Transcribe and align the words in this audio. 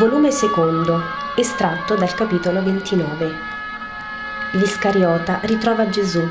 Volume 0.00 0.30
secondo, 0.30 0.98
estratto 1.36 1.94
dal 1.94 2.14
capitolo 2.14 2.62
29. 2.62 3.30
L'Iscariota 4.52 5.40
ritrova 5.42 5.90
Gesù 5.90 6.26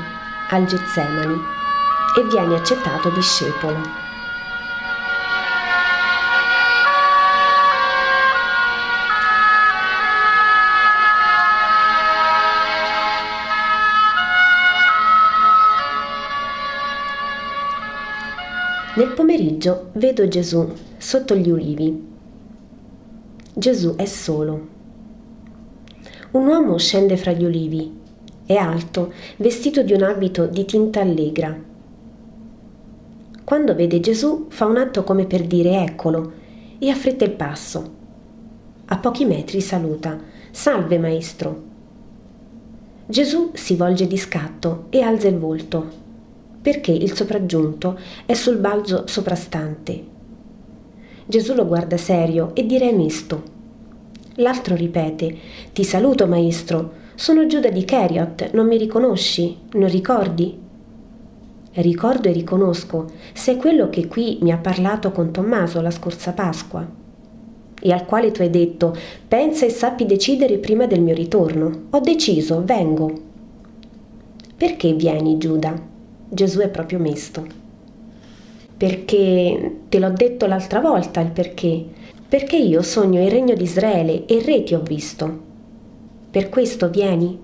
al 0.48 0.64
Getsemani 0.64 1.40
e 2.18 2.24
viene 2.24 2.56
accettato 2.56 3.10
discepolo. 3.10 3.78
Nel 18.94 19.12
pomeriggio 19.12 19.90
vedo 19.92 20.26
Gesù 20.26 20.74
sotto 20.98 21.36
gli 21.36 21.50
ulivi. 21.50 22.09
Gesù 23.60 23.94
è 23.94 24.06
solo. 24.06 24.68
Un 26.30 26.46
uomo 26.46 26.78
scende 26.78 27.18
fra 27.18 27.32
gli 27.32 27.44
ulivi. 27.44 27.94
È 28.46 28.54
alto, 28.54 29.12
vestito 29.36 29.82
di 29.82 29.92
un 29.92 30.02
abito 30.02 30.46
di 30.46 30.64
tinta 30.64 31.02
allegra. 31.02 31.54
Quando 33.44 33.74
vede 33.74 34.00
Gesù 34.00 34.46
fa 34.48 34.64
un 34.64 34.78
atto 34.78 35.04
come 35.04 35.26
per 35.26 35.42
dire 35.42 35.82
eccolo 35.82 36.32
e 36.78 36.88
affretta 36.88 37.26
il 37.26 37.32
passo. 37.32 37.90
A 38.86 38.96
pochi 38.96 39.26
metri 39.26 39.60
saluta. 39.60 40.18
Salve 40.50 40.98
maestro. 40.98 41.62
Gesù 43.04 43.50
si 43.52 43.76
volge 43.76 44.06
di 44.06 44.16
scatto 44.16 44.86
e 44.88 45.02
alza 45.02 45.28
il 45.28 45.36
volto 45.36 45.98
perché 46.62 46.92
il 46.92 47.14
sopraggiunto 47.14 47.98
è 48.24 48.32
sul 48.32 48.56
balzo 48.56 49.06
soprastante. 49.06 50.19
Gesù 51.30 51.54
lo 51.54 51.64
guarda 51.64 51.96
serio 51.96 52.50
e 52.54 52.66
direi 52.66 52.92
mesto. 52.92 53.40
L'altro 54.34 54.74
ripete, 54.74 55.32
Ti 55.72 55.84
saluto, 55.84 56.26
maestro, 56.26 56.92
sono 57.14 57.46
Giuda 57.46 57.70
di 57.70 57.84
Cheriot, 57.84 58.50
non 58.52 58.66
mi 58.66 58.76
riconosci, 58.76 59.56
non 59.74 59.88
ricordi? 59.88 60.58
Ricordo 61.74 62.28
e 62.28 62.32
riconosco, 62.32 63.06
sei 63.32 63.56
quello 63.56 63.88
che 63.90 64.08
qui 64.08 64.38
mi 64.40 64.50
ha 64.50 64.58
parlato 64.58 65.12
con 65.12 65.30
Tommaso 65.30 65.80
la 65.80 65.92
scorsa 65.92 66.32
Pasqua 66.32 66.84
e 67.80 67.92
al 67.92 68.06
quale 68.06 68.32
tu 68.32 68.42
hai 68.42 68.50
detto, 68.50 68.92
pensa 69.28 69.64
e 69.64 69.70
sappi 69.70 70.06
decidere 70.06 70.58
prima 70.58 70.86
del 70.86 71.00
mio 71.00 71.14
ritorno. 71.14 71.82
Ho 71.90 72.00
deciso, 72.00 72.64
vengo. 72.64 73.12
Perché 74.56 74.94
vieni, 74.94 75.38
Giuda? 75.38 75.80
Gesù 76.28 76.58
è 76.58 76.68
proprio 76.68 76.98
mesto. 76.98 77.46
Perché 78.76 79.69
te 79.90 79.98
l'ho 79.98 80.10
detto 80.10 80.46
l'altra 80.46 80.78
volta 80.78 81.20
il 81.20 81.32
perché. 81.32 81.84
Perché 82.28 82.56
io 82.56 82.80
sogno 82.80 83.20
il 83.22 83.30
regno 83.30 83.54
di 83.54 83.64
Israele 83.64 84.24
e 84.24 84.40
re 84.40 84.62
ti 84.62 84.72
ho 84.72 84.80
visto. 84.80 85.48
Per 86.30 86.48
questo 86.48 86.88
vieni? 86.88 87.36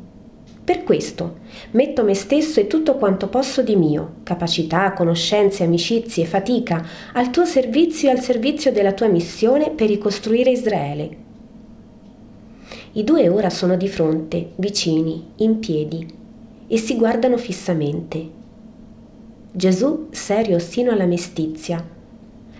Per 0.65 0.85
questo 0.85 1.39
metto 1.73 2.05
me 2.05 2.15
stesso 2.15 2.61
e 2.61 2.69
tutto 2.69 2.95
quanto 2.95 3.29
posso 3.29 3.63
di 3.63 3.75
mio, 3.75 4.19
capacità, 4.23 4.93
conoscenze, 4.93 5.65
amicizie, 5.65 6.25
fatica, 6.25 6.87
al 7.15 7.31
tuo 7.31 7.45
servizio 7.45 8.09
e 8.09 8.13
al 8.13 8.21
servizio 8.21 8.71
della 8.71 8.93
tua 8.93 9.09
missione 9.09 9.71
per 9.71 9.89
ricostruire 9.89 10.51
Israele. 10.51 11.17
I 12.93 13.03
due 13.03 13.29
ora 13.29 13.51
sono 13.51 13.77
di 13.77 13.89
fronte, 13.89 14.53
vicini, 14.55 15.31
in 15.39 15.59
piedi, 15.59 16.07
e 16.69 16.79
si 16.79 16.97
guardano 16.97 17.39
fissamente. 17.39 18.29
Gesù 19.51 20.07
serio 20.11 20.61
sino 20.61 20.93
alla 20.93 21.07
mestizia, 21.07 21.95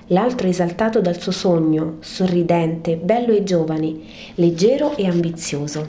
l'altro 0.09 0.49
esaltato 0.49 1.01
dal 1.01 1.21
suo 1.21 1.33
sogno, 1.33 1.97
sorridente, 2.01 2.97
bello 2.97 3.33
e 3.33 3.43
giovane, 3.43 3.95
leggero 4.35 4.97
e 4.97 5.07
ambizioso. 5.07 5.87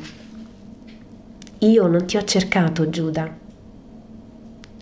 Io 1.59 1.87
non 1.87 2.05
ti 2.05 2.17
ho 2.17 2.23
cercato, 2.23 2.89
Giuda. 2.89 3.35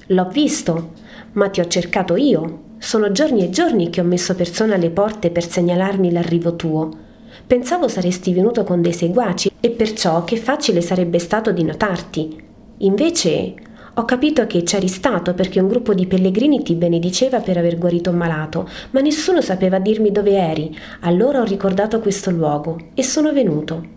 L'ho 0.08 0.30
visto, 0.30 0.92
ma 1.34 1.50
ti 1.50 1.60
ho 1.60 1.68
cercato 1.68 2.16
io. 2.16 2.64
Sono 2.78 3.12
giorni 3.12 3.44
e 3.44 3.50
giorni 3.50 3.90
che 3.90 4.02
ho 4.02 4.04
messo 4.04 4.36
persone 4.36 4.76
alle 4.76 4.90
porte 4.90 5.32
per 5.32 5.50
segnalarmi 5.50 6.12
l'arrivo 6.12 6.56
tuo. 6.56 7.04
Pensavo 7.48 7.88
saresti 7.88 8.34
venuto 8.34 8.64
con 8.64 8.82
dei 8.82 8.94
seguaci 8.94 9.52
e 9.60 9.70
perciò 9.70 10.24
che 10.24 10.38
facile 10.38 10.82
sarebbe 10.82 11.20
stato 11.20 11.52
di 11.52 11.64
notarti. 11.64 12.44
Invece 12.80 13.54
ho 13.98 14.04
capito 14.04 14.46
che 14.46 14.64
c'eri 14.64 14.90
stato 14.90 15.34
perché 15.34 15.62
un 15.62 15.70
gruppo 15.70 15.94
di 15.94 16.06
pellegrini 16.06 16.62
ti 16.62 16.76
benediceva 16.76 17.40
per 17.40 17.58
aver 17.58 17.78
guarito 17.78 18.10
un 18.10 18.18
malato, 18.18 18.68
ma 18.92 19.00
nessuno 19.00 19.40
sapeva 19.40 19.80
dirmi 19.80 20.12
dove 20.12 20.38
eri. 20.38 20.78
Allora 21.02 21.40
ho 21.40 21.46
ricordato 21.46 22.02
questo 22.02 22.30
luogo 22.30 22.78
e 22.94 23.04
sono 23.04 23.32
venuto. 23.32 23.94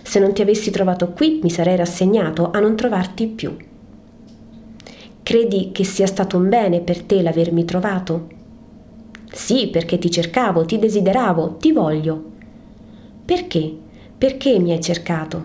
Se 0.00 0.18
non 0.18 0.32
ti 0.32 0.40
avessi 0.40 0.70
trovato 0.70 1.10
qui 1.10 1.40
mi 1.42 1.50
sarei 1.50 1.76
rassegnato 1.76 2.50
a 2.50 2.60
non 2.60 2.76
trovarti 2.76 3.26
più. 3.26 3.54
Credi 5.22 5.70
che 5.70 5.84
sia 5.84 6.06
stato 6.06 6.38
un 6.38 6.48
bene 6.48 6.80
per 6.80 7.02
te 7.02 7.20
l'avermi 7.20 7.66
trovato? 7.66 8.28
Sì, 9.30 9.68
perché 9.68 9.98
ti 9.98 10.10
cercavo, 10.10 10.64
ti 10.64 10.78
desideravo, 10.78 11.56
ti 11.56 11.72
voglio. 11.72 12.24
Perché? 13.22 13.70
Perché 14.16 14.58
mi 14.58 14.72
hai 14.72 14.80
cercato? 14.80 15.44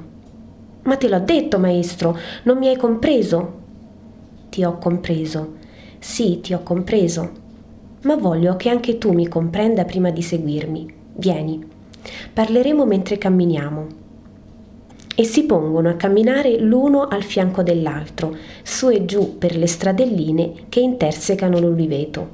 Ma 0.83 0.95
te 0.95 1.09
l'ho 1.09 1.19
detto, 1.19 1.59
maestro, 1.59 2.17
non 2.43 2.57
mi 2.57 2.69
hai 2.69 2.77
compreso 2.77 3.65
ti 4.57 4.63
ho 4.63 4.79
compreso. 4.79 5.53
Sì, 5.99 6.39
ti 6.41 6.51
ho 6.51 6.63
compreso. 6.63 7.29
Ma 8.05 8.15
voglio 8.15 8.55
che 8.55 8.69
anche 8.69 8.97
tu 8.97 9.11
mi 9.11 9.27
comprenda 9.27 9.85
prima 9.85 10.09
di 10.09 10.23
seguirmi. 10.23 10.93
Vieni. 11.13 11.63
Parleremo 12.33 12.83
mentre 12.83 13.19
camminiamo. 13.19 13.85
E 15.15 15.23
si 15.25 15.43
pongono 15.43 15.89
a 15.89 15.93
camminare 15.93 16.57
l'uno 16.59 17.03
al 17.07 17.21
fianco 17.21 17.61
dell'altro, 17.61 18.35
su 18.63 18.89
e 18.89 19.05
giù 19.05 19.37
per 19.37 19.55
le 19.55 19.67
stradelline 19.67 20.53
che 20.69 20.79
intersecano 20.79 21.59
l'oliveto. 21.59 22.29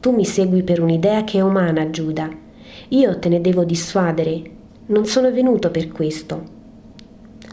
Tu 0.00 0.10
mi 0.10 0.24
segui 0.24 0.64
per 0.64 0.82
un'idea 0.82 1.22
che 1.22 1.38
è 1.38 1.42
umana, 1.42 1.90
Giuda. 1.90 2.28
Io 2.88 3.18
te 3.20 3.28
ne 3.28 3.40
devo 3.40 3.62
dissuadere. 3.62 4.42
Non 4.86 5.06
sono 5.06 5.30
venuto 5.30 5.70
per 5.70 5.86
questo. 5.92 6.42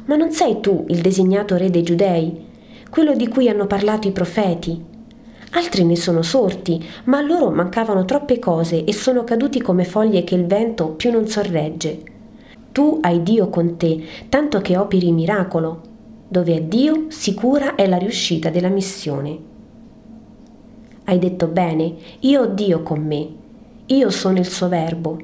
Ma 0.06 0.16
non 0.16 0.32
sei 0.32 0.60
tu 0.62 0.86
il 0.88 1.02
designato 1.02 1.58
re 1.58 1.70
dei 1.70 1.84
giudei? 1.84 2.50
Quello 2.92 3.16
di 3.16 3.30
cui 3.30 3.48
hanno 3.48 3.68
parlato 3.68 4.10
i 4.10 4.12
profeti. 4.12 4.84
Altri 5.52 5.86
ne 5.86 5.96
sono 5.96 6.22
sorti, 6.22 6.86
ma 7.06 7.20
a 7.20 7.22
loro 7.22 7.50
mancavano 7.50 8.04
troppe 8.04 8.38
cose 8.38 8.84
e 8.84 8.92
sono 8.92 9.24
caduti 9.24 9.62
come 9.62 9.86
foglie 9.86 10.26
che 10.26 10.36
il 10.36 10.46
vento 10.46 10.90
più 10.90 11.10
non 11.10 11.26
sorregge. 11.26 12.04
Tu 12.74 13.00
hai 13.02 13.24
Dio 13.24 13.48
con 13.48 13.78
te, 13.78 14.04
tanto 14.28 14.60
che 14.60 14.76
operi 14.76 15.14
miracolo. 15.14 15.82
Dove 16.28 16.54
è 16.54 16.62
Dio, 16.64 17.06
sicura 17.08 17.76
è 17.76 17.88
la 17.88 17.96
riuscita 17.96 18.50
della 18.50 18.68
missione. 18.68 19.38
Hai 21.06 21.18
detto 21.18 21.48
bene, 21.48 21.96
io 22.20 22.42
ho 22.42 22.46
Dio 22.48 22.84
con 22.84 23.06
me. 23.06 23.28
Io 23.86 24.10
sono 24.10 24.38
il 24.38 24.50
suo 24.50 24.68
verbo. 24.68 25.18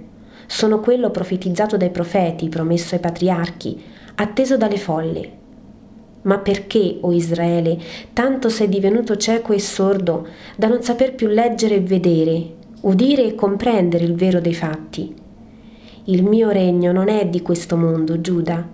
Sono 0.45 0.79
quello 0.79 1.11
profetizzato 1.11 1.75
dai 1.75 1.89
profeti, 1.89 2.47
promesso 2.47 2.95
ai 2.95 3.01
patriarchi, 3.01 3.83
atteso 4.16 4.56
dalle 4.56 4.77
folle. 4.77 5.31
Ma 6.27 6.39
perché, 6.39 6.97
o 7.01 7.07
oh 7.07 7.11
Israele, 7.13 7.79
tanto 8.11 8.49
sei 8.49 8.67
divenuto 8.67 9.15
cieco 9.15 9.53
e 9.53 9.59
sordo 9.59 10.27
da 10.57 10.67
non 10.67 10.83
saper 10.83 11.15
più 11.15 11.27
leggere 11.27 11.75
e 11.75 11.81
vedere, 11.81 12.53
udire 12.81 13.23
e 13.23 13.35
comprendere 13.35 14.03
il 14.03 14.13
vero 14.13 14.41
dei 14.41 14.53
fatti? 14.53 15.15
Il 16.05 16.23
mio 16.23 16.49
regno 16.49 16.91
non 16.91 17.07
è 17.07 17.27
di 17.27 17.41
questo 17.41 17.77
mondo, 17.77 18.19
Giuda. 18.19 18.65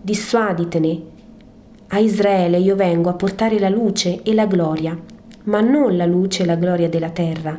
Dissuaditene. 0.00 1.02
A 1.88 1.98
Israele 1.98 2.58
io 2.58 2.74
vengo 2.74 3.08
a 3.08 3.14
portare 3.14 3.60
la 3.60 3.68
luce 3.68 4.22
e 4.24 4.34
la 4.34 4.46
gloria, 4.46 4.98
ma 5.44 5.60
non 5.60 5.96
la 5.96 6.06
luce 6.06 6.42
e 6.42 6.46
la 6.46 6.56
gloria 6.56 6.88
della 6.88 7.10
terra. 7.10 7.56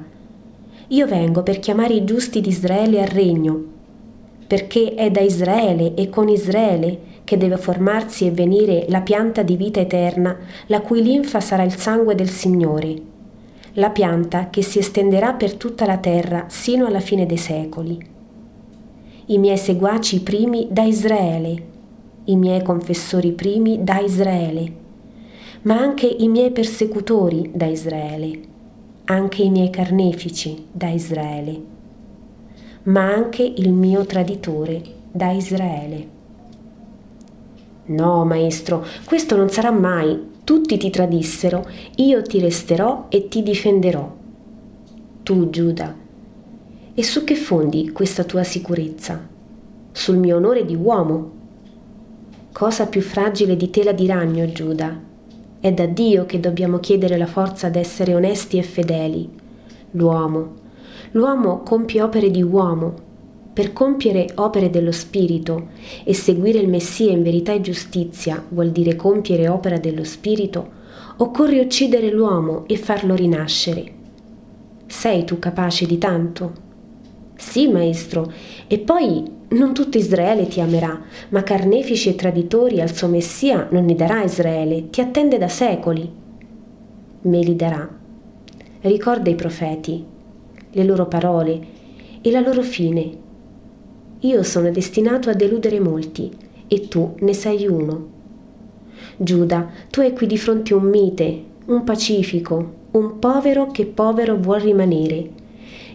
Io 0.89 1.07
vengo 1.07 1.41
per 1.41 1.59
chiamare 1.59 1.94
i 1.94 2.03
giusti 2.03 2.41
di 2.41 2.50
Israele 2.50 3.01
al 3.01 3.07
regno, 3.07 3.63
perché 4.47 4.94
è 4.94 5.09
da 5.09 5.21
Israele 5.21 5.94
e 5.95 6.09
con 6.09 6.30
Israele 6.30 7.13
che 7.24 7.38
deve 7.38 7.57
formarsi 7.57 8.27
e 8.27 8.31
venire 8.31 8.86
la 8.89 9.01
pianta 9.01 9.42
di 9.42 9.56
vita 9.56 9.80
eterna, 9.80 10.38
la 10.68 10.81
cui 10.81 11.01
linfa 11.01 11.39
sarà 11.39 11.63
il 11.63 11.75
sangue 11.75 12.15
del 12.15 12.30
Signore, 12.30 12.95
la 13.74 13.89
pianta 13.89 14.50
che 14.50 14.62
si 14.62 14.80
estenderà 14.80 15.33
per 15.33 15.56
tutta 15.56 15.86
la 15.86 15.97
terra 15.97 16.45
sino 16.47 16.86
alla 16.86 17.00
fine 17.00 17.25
dei 17.25 17.38
secoli. 17.38 18.13
I 19.25 19.38
miei 19.39 19.57
seguaci 19.57 20.21
primi 20.21 20.68
da 20.69 20.83
Israele, 20.83 21.74
i 22.25 22.36
miei 22.36 22.62
confessori 22.62 23.31
primi 23.31 23.83
da 23.83 24.00
Israele, 24.00 24.83
ma 25.63 25.80
anche 25.80 26.06
i 26.06 26.27
miei 26.27 26.51
persecutori 26.51 27.50
da 27.53 27.65
Israele, 27.65 28.39
anche 29.06 29.42
i 29.42 29.50
miei 29.50 29.71
carnefici 29.71 30.68
da 30.71 30.89
Israele, 30.89 31.74
ma 32.85 33.11
anche 33.11 33.43
il 33.43 33.71
mio 33.71 34.05
traditore 34.05 34.81
da 35.11 35.31
Israele. 35.31 36.07
No, 37.85 38.25
maestro, 38.25 38.83
questo 39.05 39.35
non 39.35 39.49
sarà 39.49 39.71
mai. 39.71 40.33
Tutti 40.43 40.77
ti 40.77 40.89
tradissero, 40.89 41.67
io 41.95 42.21
ti 42.21 42.39
resterò 42.39 43.05
e 43.09 43.27
ti 43.27 43.43
difenderò. 43.43 44.13
Tu, 45.23 45.49
Giuda, 45.49 45.95
e 46.93 47.03
su 47.03 47.23
che 47.23 47.35
fondi 47.35 47.91
questa 47.91 48.23
tua 48.23 48.43
sicurezza? 48.43 49.33
sul 49.95 50.17
mio 50.17 50.35
onore 50.35 50.65
di 50.65 50.75
uomo. 50.75 51.31
Cosa 52.51 52.85
più 52.87 52.99
fragile 52.99 53.55
di 53.55 53.69
tela 53.69 53.93
di 53.93 54.05
ragno, 54.05 54.51
Giuda. 54.51 54.93
È 55.57 55.71
da 55.71 55.85
Dio 55.85 56.25
che 56.25 56.41
dobbiamo 56.41 56.79
chiedere 56.79 57.15
la 57.15 57.25
forza 57.25 57.69
d'essere 57.69 58.13
onesti 58.13 58.57
e 58.57 58.61
fedeli. 58.61 59.29
L'uomo. 59.91 60.63
L'uomo 61.15 61.62
compie 61.62 62.01
opere 62.01 62.29
di 62.29 62.44
uomo. 62.44 62.94
Per 63.53 63.71
compiere 63.71 64.27
opere 64.35 64.69
dello 64.69 64.91
Spirito 64.91 65.67
e 66.03 66.13
seguire 66.13 66.59
il 66.59 66.67
Messia 66.67 67.09
in 67.09 67.23
verità 67.23 67.53
e 67.53 67.62
giustizia 67.62 68.44
vuol 68.50 68.71
dire 68.71 68.97
compiere 68.97 69.47
opera 69.47 69.77
dello 69.77 70.03
Spirito, 70.03 70.69
occorre 71.17 71.62
uccidere 71.62 72.12
l'uomo 72.12 72.65
e 72.67 72.75
farlo 72.75 73.15
rinascere. 73.15 73.94
Sei 74.88 75.23
tu 75.23 75.39
capace 75.39 75.85
di 75.85 75.97
tanto? 75.97 76.51
Sì, 77.38 77.69
maestro, 77.69 78.29
e 78.68 78.79
poi 78.79 79.23
non 79.51 79.73
tutto 79.73 79.97
Israele 79.97 80.47
ti 80.47 80.59
amerà, 80.59 81.01
ma 81.29 81.44
carnefici 81.44 82.09
e 82.09 82.15
traditori 82.15 82.81
al 82.81 82.94
suo 82.94 83.07
Messia 83.07 83.69
non 83.71 83.85
ne 83.85 83.95
darà 83.95 84.21
Israele, 84.21 84.89
ti 84.89 85.00
attende 85.00 85.38
da 85.38 85.47
secoli. 85.47 86.11
Me 87.21 87.39
li 87.39 87.56
darà. 87.56 87.89
Ricorda 88.81 89.29
i 89.29 89.35
profeti, 89.35 90.13
le 90.75 90.83
loro 90.83 91.07
parole 91.07 91.60
e 92.22 92.31
la 92.31 92.39
loro 92.39 92.62
fine. 92.62 93.12
Io 94.19 94.44
sono 94.44 94.69
destinato 94.72 95.30
a 95.30 95.33
deludere 95.33 95.80
molti 95.80 96.31
e 96.68 96.88
tu 96.88 97.16
ne 97.19 97.33
sei 97.33 97.68
uno. 97.68 98.13
Giuda, 99.18 99.69
tu 99.89 100.00
hai 100.00 100.13
qui 100.13 100.27
di 100.27 100.38
fronte 100.38 100.74
un 100.74 100.83
mite, 100.83 101.44
un 101.66 101.83
pacifico, 101.83 102.74
un 102.92 103.19
povero 103.19 103.72
che 103.72 103.86
povero 103.86 104.38
vuol 104.38 104.62
rimanere 104.62 105.44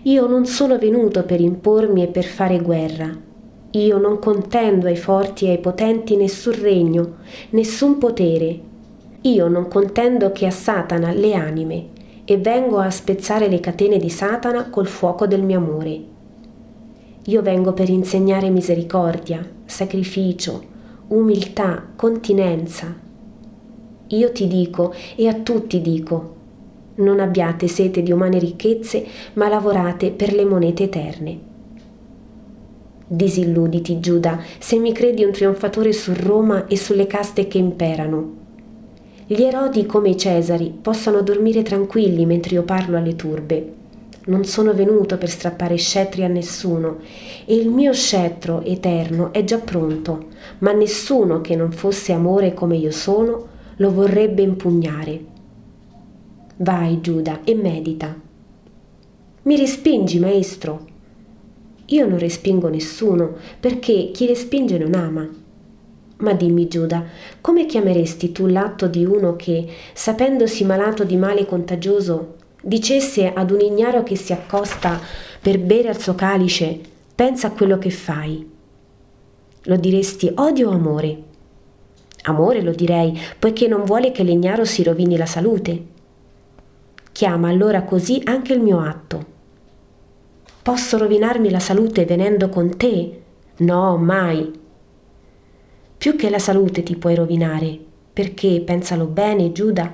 io 0.04 0.26
non 0.26 0.46
sono 0.46 0.78
venuto 0.78 1.24
per 1.24 1.42
impormi 1.42 2.02
e 2.02 2.06
per 2.06 2.24
fare 2.24 2.58
guerra. 2.58 3.14
Io 3.72 3.98
non 3.98 4.18
contendo 4.18 4.86
ai 4.86 4.96
forti 4.96 5.44
e 5.44 5.50
ai 5.50 5.58
potenti 5.58 6.16
nessun 6.16 6.58
regno, 6.58 7.16
nessun 7.50 7.98
potere. 7.98 8.58
Io 9.20 9.48
non 9.48 9.68
contendo 9.68 10.32
che 10.32 10.46
a 10.46 10.50
Satana 10.50 11.12
le 11.12 11.34
anime, 11.34 11.86
e 12.30 12.38
vengo 12.38 12.78
a 12.78 12.90
spezzare 12.90 13.48
le 13.48 13.58
catene 13.58 13.98
di 13.98 14.08
Satana 14.08 14.70
col 14.70 14.86
fuoco 14.86 15.26
del 15.26 15.42
mio 15.42 15.58
amore. 15.58 16.00
Io 17.24 17.42
vengo 17.42 17.72
per 17.72 17.88
insegnare 17.88 18.50
misericordia, 18.50 19.44
sacrificio, 19.64 20.62
umiltà, 21.08 21.88
continenza. 21.96 22.94
Io 24.06 24.30
ti 24.30 24.46
dico 24.46 24.94
e 25.16 25.26
a 25.26 25.34
tutti 25.34 25.80
dico, 25.80 26.34
non 26.94 27.18
abbiate 27.18 27.66
sete 27.66 28.00
di 28.00 28.12
umane 28.12 28.38
ricchezze, 28.38 29.04
ma 29.32 29.48
lavorate 29.48 30.12
per 30.12 30.32
le 30.32 30.44
monete 30.44 30.84
eterne. 30.84 31.38
Disilluditi, 33.08 33.98
Giuda, 33.98 34.40
se 34.60 34.78
mi 34.78 34.92
credi 34.92 35.24
un 35.24 35.32
trionfatore 35.32 35.92
su 35.92 36.12
Roma 36.14 36.68
e 36.68 36.76
sulle 36.76 37.08
caste 37.08 37.48
che 37.48 37.58
imperano. 37.58 38.39
Gli 39.32 39.42
erodi 39.44 39.86
come 39.86 40.08
i 40.08 40.16
Cesari 40.16 40.76
possono 40.82 41.22
dormire 41.22 41.62
tranquilli 41.62 42.26
mentre 42.26 42.56
io 42.56 42.64
parlo 42.64 42.96
alle 42.96 43.14
turbe. 43.14 43.72
Non 44.24 44.42
sono 44.44 44.74
venuto 44.74 45.18
per 45.18 45.30
strappare 45.30 45.76
scettri 45.76 46.24
a 46.24 46.26
nessuno 46.26 46.98
e 47.44 47.54
il 47.54 47.68
mio 47.68 47.92
scettro 47.92 48.60
eterno 48.62 49.32
è 49.32 49.44
già 49.44 49.58
pronto, 49.58 50.30
ma 50.58 50.72
nessuno 50.72 51.40
che 51.42 51.54
non 51.54 51.70
fosse 51.70 52.10
amore 52.10 52.54
come 52.54 52.76
io 52.76 52.90
sono 52.90 53.46
lo 53.76 53.92
vorrebbe 53.92 54.42
impugnare. 54.42 55.24
Vai, 56.56 57.00
Giuda, 57.00 57.44
e 57.44 57.54
medita. 57.54 58.12
Mi 59.42 59.56
respingi, 59.56 60.18
maestro? 60.18 60.86
Io 61.86 62.04
non 62.08 62.18
respingo 62.18 62.68
nessuno, 62.68 63.36
perché 63.60 64.10
chi 64.12 64.26
respinge 64.26 64.76
non 64.76 64.94
ama. 64.94 65.39
Ma 66.20 66.32
dimmi, 66.34 66.68
Giuda, 66.68 67.04
come 67.40 67.66
chiameresti 67.66 68.32
tu 68.32 68.46
l'atto 68.46 68.86
di 68.86 69.04
uno 69.04 69.36
che, 69.36 69.66
sapendosi 69.92 70.64
malato 70.64 71.04
di 71.04 71.16
male 71.16 71.46
contagioso, 71.46 72.36
dicesse 72.62 73.32
ad 73.32 73.50
un 73.50 73.60
ignaro 73.60 74.02
che 74.02 74.16
si 74.16 74.32
accosta 74.32 75.00
per 75.40 75.58
bere 75.58 75.88
al 75.88 75.98
suo 75.98 76.14
calice, 76.14 76.78
pensa 77.14 77.48
a 77.48 77.52
quello 77.52 77.78
che 77.78 77.90
fai? 77.90 78.48
Lo 79.64 79.76
diresti 79.76 80.30
odio 80.36 80.68
o 80.68 80.72
amore? 80.72 81.22
Amore 82.24 82.60
lo 82.60 82.72
direi, 82.72 83.18
poiché 83.38 83.66
non 83.66 83.84
vuole 83.84 84.12
che 84.12 84.22
l'ignaro 84.22 84.66
si 84.66 84.82
rovini 84.82 85.16
la 85.16 85.26
salute. 85.26 85.84
Chiama 87.12 87.48
allora 87.48 87.82
così 87.82 88.20
anche 88.24 88.52
il 88.52 88.60
mio 88.60 88.80
atto. 88.80 89.24
Posso 90.62 90.98
rovinarmi 90.98 91.48
la 91.50 91.60
salute 91.60 92.04
venendo 92.04 92.50
con 92.50 92.76
te? 92.76 93.22
No, 93.56 93.96
mai. 93.96 94.59
Più 96.00 96.16
che 96.16 96.30
la 96.30 96.38
salute 96.38 96.82
ti 96.82 96.96
puoi 96.96 97.14
rovinare, 97.14 97.78
perché, 98.10 98.62
pensalo 98.64 99.04
bene, 99.04 99.52
Giuda, 99.52 99.92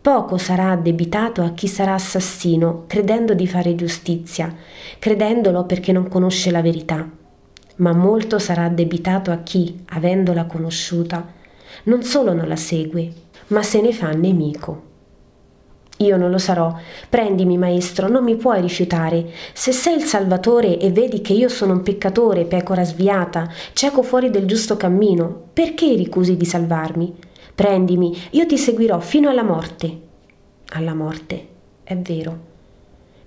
poco 0.00 0.38
sarà 0.38 0.70
addebitato 0.70 1.42
a 1.42 1.50
chi 1.50 1.66
sarà 1.66 1.94
assassino, 1.94 2.84
credendo 2.86 3.34
di 3.34 3.48
fare 3.48 3.74
giustizia, 3.74 4.54
credendolo 5.00 5.64
perché 5.64 5.90
non 5.90 6.06
conosce 6.06 6.52
la 6.52 6.62
verità, 6.62 7.10
ma 7.78 7.92
molto 7.92 8.38
sarà 8.38 8.66
addebitato 8.66 9.32
a 9.32 9.38
chi, 9.38 9.82
avendola 9.86 10.44
conosciuta, 10.44 11.26
non 11.86 12.04
solo 12.04 12.32
non 12.32 12.46
la 12.46 12.54
segue, 12.54 13.12
ma 13.48 13.64
se 13.64 13.80
ne 13.80 13.92
fa 13.92 14.12
nemico. 14.12 14.82
Io 15.98 16.16
non 16.16 16.30
lo 16.30 16.38
sarò. 16.38 16.76
Prendimi, 17.08 17.58
maestro, 17.58 18.08
non 18.08 18.22
mi 18.22 18.36
puoi 18.36 18.60
rifiutare. 18.60 19.30
Se 19.52 19.72
sei 19.72 19.96
il 19.96 20.02
Salvatore 20.02 20.78
e 20.78 20.90
vedi 20.90 21.20
che 21.20 21.32
io 21.32 21.48
sono 21.48 21.72
un 21.72 21.82
peccatore, 21.82 22.44
pecora 22.44 22.84
sviata, 22.84 23.50
cieco 23.72 24.02
fuori 24.02 24.30
del 24.30 24.46
giusto 24.46 24.76
cammino, 24.76 25.48
perché 25.52 25.94
ricusi 25.94 26.36
di 26.36 26.44
salvarmi? 26.44 27.14
Prendimi, 27.54 28.16
io 28.30 28.46
ti 28.46 28.56
seguirò 28.56 29.00
fino 29.00 29.28
alla 29.28 29.42
morte. 29.42 30.00
Alla 30.70 30.94
morte, 30.94 31.48
è 31.82 31.96
vero. 31.96 32.38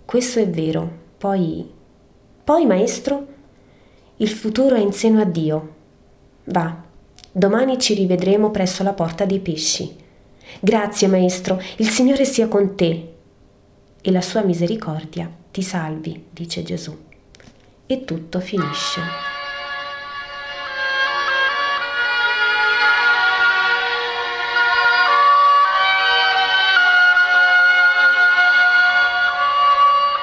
Questo 0.06 0.40
è 0.40 0.48
vero. 0.48 0.90
Poi... 1.18 1.70
Poi, 2.44 2.66
maestro? 2.66 3.28
Il 4.18 4.30
futuro 4.30 4.76
è 4.76 4.80
in 4.80 4.94
seno 4.94 5.20
a 5.20 5.26
Dio. 5.26 5.76
Va, 6.46 6.84
domani 7.32 7.78
ci 7.80 7.94
rivedremo 7.96 8.50
presso 8.50 8.84
la 8.84 8.94
porta 8.94 9.26
dei 9.26 9.40
pesci. 9.40 10.01
Grazie, 10.60 11.08
Maestro, 11.08 11.62
il 11.78 11.90
Signore 11.90 12.26
sia 12.26 12.48
con 12.48 12.76
te. 12.76 13.14
E 14.02 14.12
la 14.12 14.22
sua 14.22 14.42
misericordia 14.42 15.30
ti 15.52 15.62
salvi, 15.62 16.26
dice 16.32 16.64
Gesù. 16.64 16.98
E 17.86 18.06
tutto 18.06 18.40
finisce. 18.40 19.31